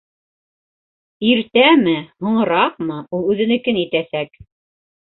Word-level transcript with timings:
Иртәме, 1.27 1.95
һуңыраҡмы, 2.25 2.99
ул 3.21 3.31
үҙенекен 3.37 3.83
итәсәк. 3.87 4.47